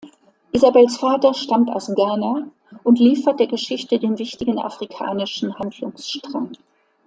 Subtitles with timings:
[0.51, 2.47] Isabels Vater stammt aus Ghana
[2.83, 6.53] und liefert der Geschichte den wichtigen afrikanischen Handlungsstrang.